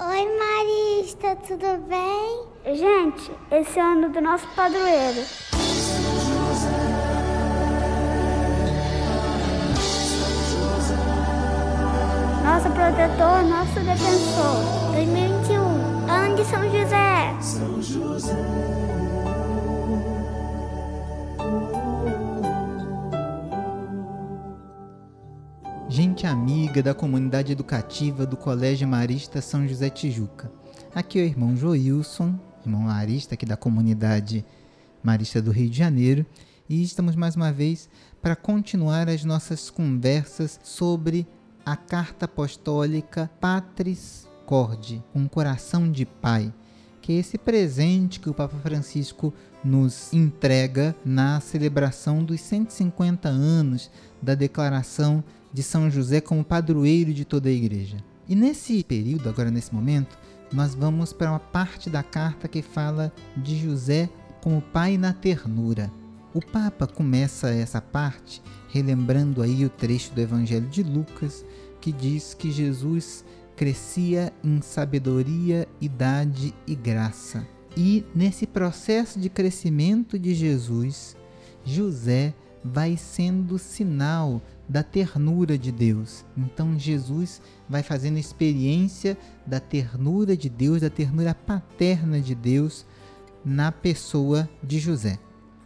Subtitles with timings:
[0.00, 2.76] Oi, Marista, tudo bem?
[2.76, 5.22] Gente, esse é o ano do nosso padroeiro.
[12.44, 14.92] Nosso protetor, nosso defensor.
[14.92, 17.36] 2021, ano de São José.
[17.40, 18.36] São José.
[26.26, 30.50] Amiga da comunidade educativa do Colégio Marista São José Tijuca.
[30.94, 34.44] Aqui é o irmão Joilson, irmão Marista aqui da comunidade
[35.02, 36.26] Marista do Rio de Janeiro,
[36.68, 37.88] e estamos mais uma vez
[38.20, 41.26] para continuar as nossas conversas sobre
[41.64, 46.52] a carta apostólica Patris Corde, um coração de pai,
[47.08, 49.32] que esse presente que o Papa Francisco
[49.64, 53.90] nos entrega na celebração dos 150 anos
[54.20, 57.96] da declaração de São José como padroeiro de toda a igreja.
[58.28, 60.18] E nesse período, agora nesse momento,
[60.52, 64.10] nós vamos para uma parte da carta que fala de José
[64.42, 65.90] como pai na ternura.
[66.34, 71.42] O Papa começa essa parte relembrando aí o trecho do Evangelho de Lucas
[71.80, 73.24] que diz que Jesus
[73.58, 77.44] crescia em sabedoria, idade e graça.
[77.76, 81.16] E nesse processo de crescimento de Jesus,
[81.64, 82.34] José
[82.64, 86.24] vai sendo sinal da ternura de Deus.
[86.36, 92.86] Então Jesus vai fazendo experiência da ternura de Deus, da ternura paterna de Deus
[93.44, 95.18] na pessoa de José.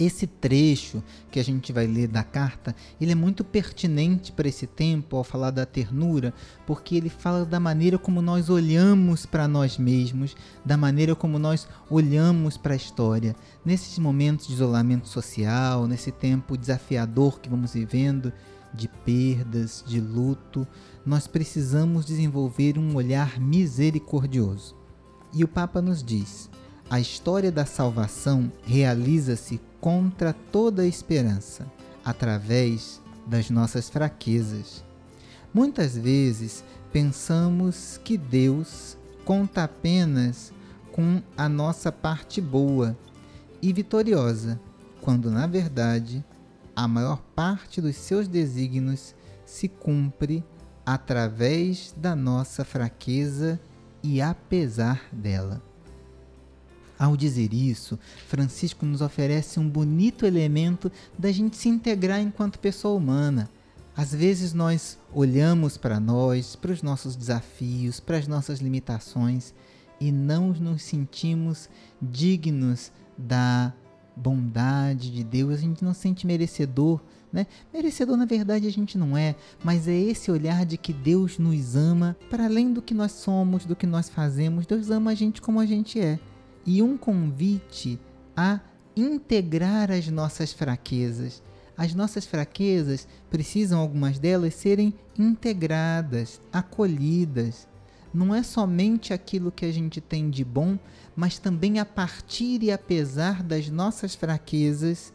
[0.00, 4.66] Esse trecho que a gente vai ler da carta, ele é muito pertinente para esse
[4.66, 6.32] tempo ao falar da ternura,
[6.66, 10.34] porque ele fala da maneira como nós olhamos para nós mesmos,
[10.64, 13.36] da maneira como nós olhamos para a história.
[13.62, 18.32] Nesses momentos de isolamento social, nesse tempo desafiador que vamos vivendo,
[18.72, 20.66] de perdas, de luto,
[21.04, 24.74] nós precisamos desenvolver um olhar misericordioso.
[25.32, 26.48] E o Papa nos diz:
[26.90, 31.64] a história da salvação realiza-se contra toda esperança,
[32.04, 34.82] através das nossas fraquezas.
[35.54, 40.52] Muitas vezes pensamos que Deus conta apenas
[40.90, 42.98] com a nossa parte boa
[43.62, 44.60] e vitoriosa,
[45.00, 46.24] quando na verdade
[46.74, 49.14] a maior parte dos seus desígnios
[49.46, 50.44] se cumpre
[50.84, 53.60] através da nossa fraqueza
[54.02, 55.69] e apesar dela.
[57.00, 62.94] Ao dizer isso, Francisco nos oferece um bonito elemento da gente se integrar enquanto pessoa
[62.94, 63.48] humana.
[63.96, 69.54] Às vezes nós olhamos para nós, para os nossos desafios, para as nossas limitações
[69.98, 71.70] e não nos sentimos
[72.02, 73.72] dignos da
[74.14, 77.00] bondade de Deus, a gente não se sente merecedor,
[77.32, 77.46] né?
[77.72, 79.34] Merecedor na verdade a gente não é,
[79.64, 83.64] mas é esse olhar de que Deus nos ama para além do que nós somos,
[83.64, 84.66] do que nós fazemos.
[84.66, 86.20] Deus ama a gente como a gente é
[86.66, 87.98] e um convite
[88.36, 88.60] a
[88.96, 91.42] integrar as nossas fraquezas.
[91.76, 97.66] As nossas fraquezas precisam, algumas delas, serem integradas, acolhidas.
[98.12, 100.78] Não é somente aquilo que a gente tem de bom,
[101.16, 105.12] mas também a partir e apesar das nossas fraquezas,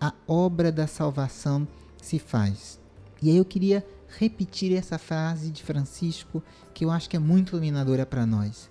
[0.00, 1.68] a obra da salvação
[2.02, 2.80] se faz.
[3.22, 6.42] E aí eu queria repetir essa frase de Francisco
[6.72, 8.70] que eu acho que é muito iluminadora para nós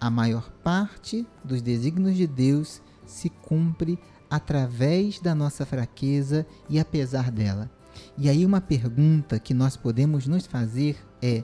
[0.00, 3.98] a maior parte dos desígnios de Deus se cumpre
[4.30, 7.70] através da nossa fraqueza e apesar dela.
[8.16, 11.42] E aí, uma pergunta que nós podemos nos fazer é: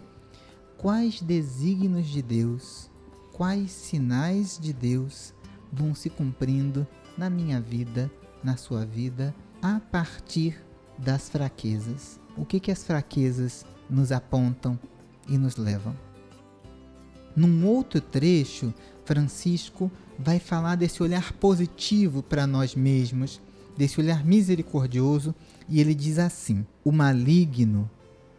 [0.76, 2.90] quais desígnios de Deus,
[3.32, 5.34] quais sinais de Deus
[5.72, 6.86] vão se cumprindo
[7.18, 8.10] na minha vida,
[8.42, 10.62] na sua vida, a partir
[10.98, 12.20] das fraquezas?
[12.36, 14.78] O que, que as fraquezas nos apontam
[15.28, 15.94] e nos levam?
[17.36, 18.72] Num outro trecho,
[19.04, 23.40] Francisco vai falar desse olhar positivo para nós mesmos,
[23.76, 25.34] desse olhar misericordioso,
[25.68, 27.90] e ele diz assim: O maligno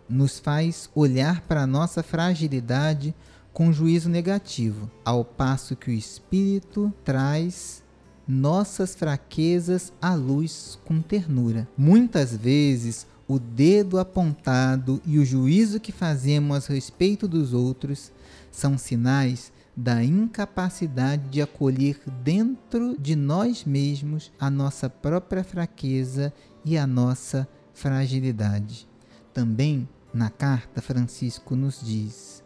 [0.08, 3.14] nos faz olhar para a nossa fragilidade
[3.52, 7.84] com juízo negativo, ao passo que o Espírito traz
[8.28, 11.68] nossas fraquezas à luz com ternura.
[11.78, 18.12] Muitas vezes, o dedo apontado e o juízo que fazemos a respeito dos outros
[18.52, 26.34] são sinais da incapacidade de acolher dentro de nós mesmos a nossa própria fraqueza
[26.64, 28.88] e a nossa fragilidade.
[29.34, 32.44] Também na carta, Francisco nos diz: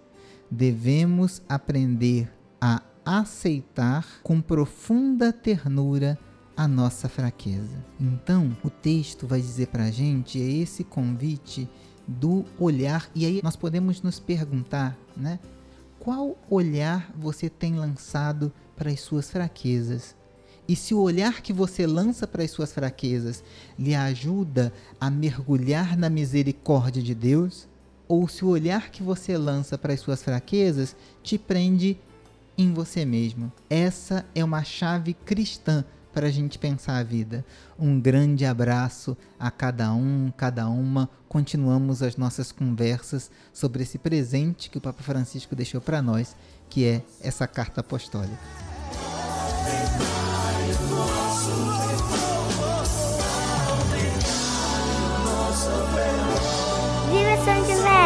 [0.49, 6.17] devemos aprender a aceitar com profunda ternura
[6.59, 7.81] a nossa fraqueza.
[7.97, 11.69] Então, o texto vai dizer para a gente é esse convite
[12.05, 15.39] do olhar, e aí nós podemos nos perguntar, né?
[15.97, 20.17] qual olhar você tem lançado para as suas fraquezas?
[20.67, 23.41] E se o olhar que você lança para as suas fraquezas
[23.77, 27.69] lhe ajuda a mergulhar na misericórdia de Deus,
[28.05, 31.97] ou se o olhar que você lança para as suas fraquezas te prende
[32.57, 33.49] em você mesmo.
[33.69, 37.45] Essa é uma chave cristã para a gente pensar a vida.
[37.77, 41.09] Um grande abraço a cada um, cada uma.
[41.27, 46.35] Continuamos as nossas conversas sobre esse presente que o Papa Francisco deixou para nós,
[46.69, 48.37] que é essa carta apostólica.
[57.11, 57.99] Viva São José!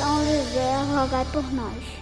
[0.00, 1.99] São José, rogai por nós.